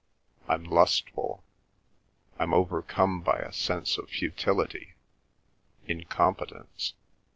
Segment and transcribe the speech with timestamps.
[0.47, 1.43] I'm lustful.
[2.39, 6.95] I'm overcome by a sense of futility—incompetence.